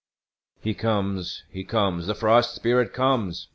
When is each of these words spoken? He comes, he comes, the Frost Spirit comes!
He 0.63 0.73
comes, 0.73 1.43
he 1.51 1.63
comes, 1.63 2.07
the 2.07 2.15
Frost 2.15 2.55
Spirit 2.55 2.91
comes! 2.91 3.49